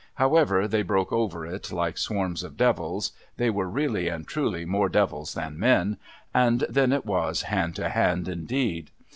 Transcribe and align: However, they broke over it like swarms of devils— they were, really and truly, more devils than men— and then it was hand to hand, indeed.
However, 0.15 0.67
they 0.67 0.81
broke 0.81 1.13
over 1.13 1.45
it 1.45 1.71
like 1.71 1.95
swarms 1.95 2.41
of 2.41 2.57
devils— 2.57 3.11
they 3.37 3.51
were, 3.51 3.69
really 3.69 4.07
and 4.07 4.25
truly, 4.27 4.65
more 4.65 4.89
devils 4.89 5.35
than 5.35 5.59
men— 5.59 5.97
and 6.33 6.61
then 6.67 6.91
it 6.91 7.05
was 7.05 7.43
hand 7.43 7.75
to 7.75 7.87
hand, 7.87 8.27
indeed. 8.27 8.89